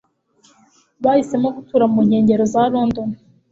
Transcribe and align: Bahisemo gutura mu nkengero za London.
Bahisemo 1.03 1.47
gutura 1.55 1.85
mu 1.93 1.99
nkengero 2.05 2.43
za 2.53 2.61
London. 2.73 3.09